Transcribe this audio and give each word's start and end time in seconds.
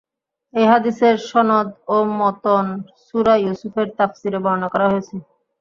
এই 0.53 0.65
হাদীসের 0.71 1.15
সনদ 1.29 1.67
ও 1.87 1.97
মতন 2.19 2.65
সূরা 3.03 3.35
ইউসুফের 3.37 3.87
তাফসীরে 3.97 4.39
বর্ণনা 4.43 4.67
করা 4.73 4.85
হয়েছে। 4.91 5.15